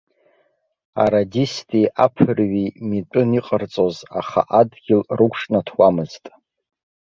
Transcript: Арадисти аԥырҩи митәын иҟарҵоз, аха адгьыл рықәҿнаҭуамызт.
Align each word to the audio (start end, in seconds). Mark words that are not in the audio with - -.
Арадисти 1.03 1.81
аԥырҩи 2.05 2.67
митәын 2.89 3.29
иҟарҵоз, 3.39 3.97
аха 4.19 4.41
адгьыл 4.59 5.01
рықәҿнаҭуамызт. 5.17 6.23